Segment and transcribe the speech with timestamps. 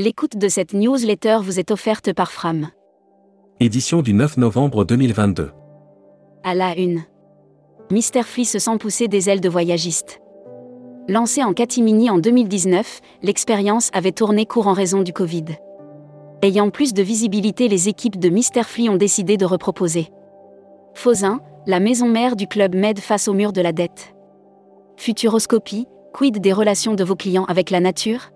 [0.00, 2.68] L'écoute de cette newsletter vous est offerte par Fram.
[3.58, 5.50] Édition du 9 novembre 2022.
[6.44, 7.02] À la une.
[7.90, 10.20] Mister Flea se sent pousser des ailes de voyagiste.
[11.08, 15.46] Lancé en catimini en 2019, l'expérience avait tourné court en raison du Covid.
[16.42, 20.10] Ayant plus de visibilité, les équipes de Mister Flea ont décidé de reproposer.
[20.94, 24.14] Fausin, la maison mère du club Med face au mur de la dette.
[24.96, 28.30] Futuroscopie, quid des relations de vos clients avec la nature?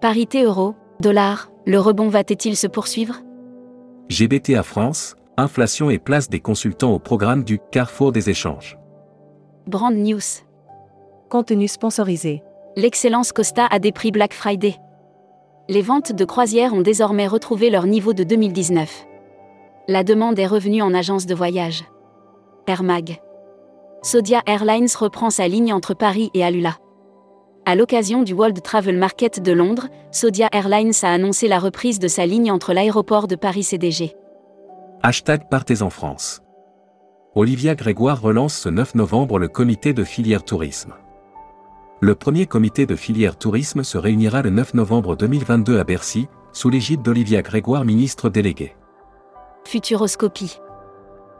[0.00, 3.16] Parité euro, dollar, le rebond va-t-il se poursuivre?
[4.08, 8.78] GBTA France, inflation et place des consultants au programme du Carrefour des échanges.
[9.66, 10.20] Brand News.
[11.28, 12.44] Contenu sponsorisé.
[12.76, 14.76] L'excellence Costa a des prix Black Friday.
[15.68, 19.04] Les ventes de croisières ont désormais retrouvé leur niveau de 2019.
[19.88, 21.82] La demande est revenue en agence de voyage.
[22.68, 23.20] Air Mag.
[24.02, 26.76] Saudia Airlines reprend sa ligne entre Paris et Alula.
[27.68, 32.08] À l'occasion du World Travel Market de Londres, Saudia Airlines a annoncé la reprise de
[32.08, 34.16] sa ligne entre l'aéroport de Paris CDG.
[35.02, 36.40] Hashtag Partez en France.
[37.34, 40.94] Olivia Grégoire relance ce 9 novembre le comité de filière tourisme.
[42.00, 46.70] Le premier comité de filière tourisme se réunira le 9 novembre 2022 à Bercy, sous
[46.70, 48.74] l'égide d'Olivia Grégoire, ministre déléguée.
[49.66, 50.58] Futuroscopie.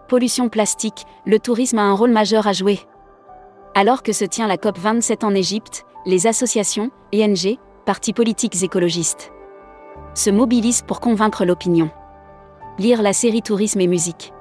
[0.08, 2.80] Pollution plastique, le tourisme a un rôle majeur à jouer.
[3.74, 9.30] Alors que se tient la COP27 en Égypte, les associations, ENG, partis politiques écologistes,
[10.14, 11.90] se mobilisent pour convaincre l'opinion.
[12.78, 14.32] Lire la série Tourisme et musique.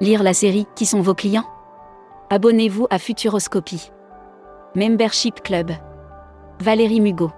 [0.00, 1.46] Lire la série Qui sont vos clients?
[2.28, 3.92] Abonnez-vous à Futuroscopie.
[4.74, 5.70] Membership Club.
[6.58, 7.30] Valérie Mugot.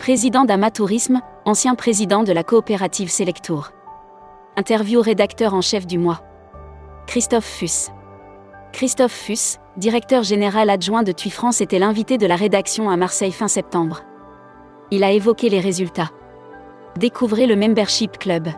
[0.00, 3.70] Président d'Amatourisme, ancien président de la coopérative Selectour.
[4.56, 6.20] Interview rédacteur en chef du mois.
[7.06, 7.92] Christophe Fuss.
[8.76, 13.32] Christophe Fuss, directeur général adjoint de TUI France, était l'invité de la rédaction à Marseille
[13.32, 14.02] fin septembre.
[14.90, 16.10] Il a évoqué les résultats.
[16.98, 18.48] Découvrez le Membership Club.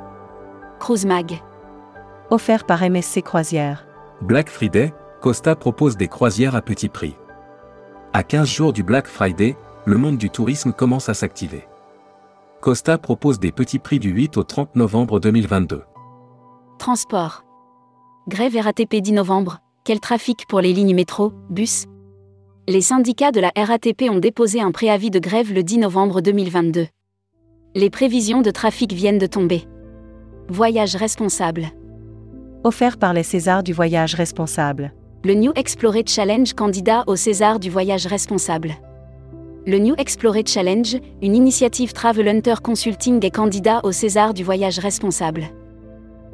[0.81, 1.41] Cruise Mag.
[2.31, 3.87] Offert par MSC Croisière.
[4.21, 7.15] Black Friday, Costa propose des croisières à petit prix.
[8.13, 11.69] À 15 jours du Black Friday, le monde du tourisme commence à s'activer.
[12.61, 15.85] Costa propose des petits prix du 8 au 30 novembre 2022.
[16.81, 17.45] Transport.
[18.27, 19.61] Grève RATP 10 novembre.
[19.89, 21.87] Quel trafic pour les lignes métro, bus?
[22.69, 26.89] Les syndicats de la RATP ont déposé un préavis de grève le 10 novembre 2022.
[27.75, 29.63] Les prévisions de trafic viennent de tomber.
[30.51, 31.69] Voyage responsable.
[32.65, 34.93] Offert par les Césars du voyage responsable.
[35.25, 38.75] Le New Explorer Challenge candidat au César du voyage responsable.
[39.67, 44.81] Le New Explorer Challenge, une initiative Travel Hunter Consulting est candidat au César du voyage
[44.81, 45.45] responsable.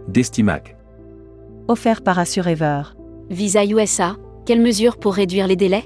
[0.08, 0.76] Destimac.
[1.68, 2.82] Offert par Assurever.
[3.30, 5.84] Visa USA, quelles mesures pour réduire les délais?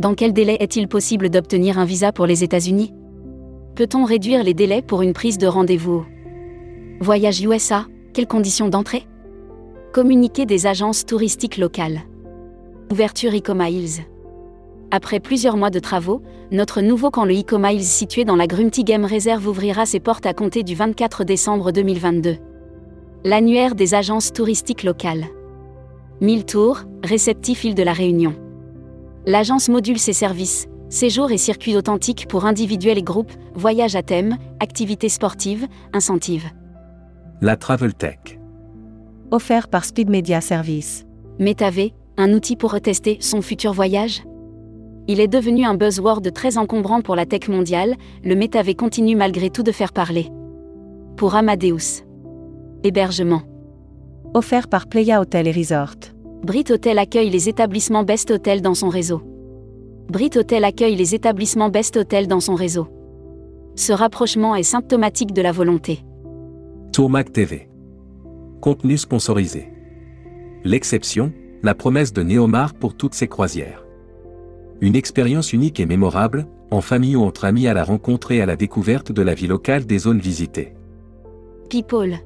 [0.00, 2.92] Dans quel délai est-il possible d'obtenir un visa pour les États-Unis?
[3.76, 6.04] Peut-on réduire les délais pour une prise de rendez-vous?
[7.00, 9.06] Voyage USA, quelles conditions d'entrée?
[9.92, 12.00] Communiquer des agences touristiques locales.
[12.90, 14.02] Ouverture Ecomiles.
[14.90, 19.04] Après plusieurs mois de travaux, notre nouveau camp le Ecomiles situé dans la Grumty Game
[19.04, 22.38] Reserve ouvrira ses portes à compter du 24 décembre 2022.
[23.24, 25.26] L'annuaire des agences touristiques locales.
[26.22, 28.34] 1000 tours, réceptif île de la Réunion.
[29.24, 34.36] L'agence module ses services, séjours et circuits authentiques pour individuels et groupes, voyages à thème,
[34.60, 36.50] activités sportives, incentives.
[37.40, 38.18] La Travel Tech.
[39.30, 41.06] Offert par Speed Media Service.
[41.38, 44.22] MetaV, un outil pour retester son futur voyage
[45.08, 49.48] Il est devenu un buzzword très encombrant pour la tech mondiale, le MetaV continue malgré
[49.48, 50.28] tout de faire parler.
[51.16, 52.04] Pour Amadeus.
[52.84, 53.40] Hébergement.
[54.32, 56.09] Offert par Playa Hotel et Resort.
[56.42, 59.20] Brit Hotel accueille les établissements Best Hotel dans son réseau.
[60.08, 62.88] Brit Hotel accueille les établissements Best Hotel dans son réseau.
[63.76, 66.00] Ce rapprochement est symptomatique de la volonté.
[66.94, 67.68] Tourmac TV.
[68.62, 69.68] Contenu sponsorisé.
[70.64, 71.30] L'exception,
[71.62, 73.84] la promesse de Néomar pour toutes ses croisières.
[74.80, 78.46] Une expérience unique et mémorable, en famille ou entre amis à la rencontre et à
[78.46, 80.72] la découverte de la vie locale des zones visitées.
[81.68, 82.18] People.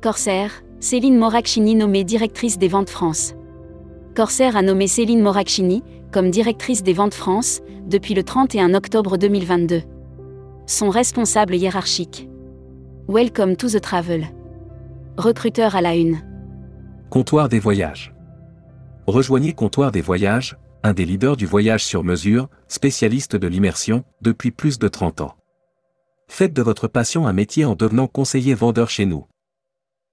[0.00, 3.32] Corsair, Céline Moracchini nommée directrice des ventes France.
[4.14, 5.82] Corsair a nommé Céline Moracchini
[6.12, 9.80] comme directrice des ventes France depuis le 31 octobre 2022.
[10.66, 12.28] Son responsable hiérarchique.
[13.08, 14.26] Welcome to the travel.
[15.16, 16.20] Recruteur à la une.
[17.08, 18.14] Comptoir des voyages.
[19.06, 24.50] Rejoignez Comptoir des voyages, un des leaders du voyage sur mesure, spécialiste de l'immersion, depuis
[24.50, 25.34] plus de 30 ans.
[26.28, 29.24] Faites de votre passion un métier en devenant conseiller vendeur chez nous.